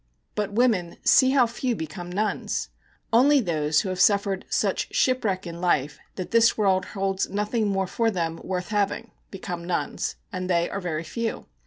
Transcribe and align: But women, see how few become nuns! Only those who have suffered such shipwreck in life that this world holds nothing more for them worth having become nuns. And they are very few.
But 0.33 0.51
women, 0.53 0.97
see 1.03 1.29
how 1.29 1.45
few 1.45 1.75
become 1.75 2.11
nuns! 2.11 2.69
Only 3.13 3.39
those 3.39 3.81
who 3.81 3.89
have 3.89 3.99
suffered 3.99 4.45
such 4.49 4.91
shipwreck 4.95 5.45
in 5.45 5.61
life 5.61 5.99
that 6.15 6.31
this 6.31 6.57
world 6.57 6.85
holds 6.97 7.29
nothing 7.29 7.67
more 7.67 7.85
for 7.85 8.09
them 8.09 8.41
worth 8.43 8.69
having 8.69 9.11
become 9.29 9.63
nuns. 9.63 10.15
And 10.33 10.49
they 10.49 10.67
are 10.71 10.81
very 10.81 11.03
few. 11.03 11.45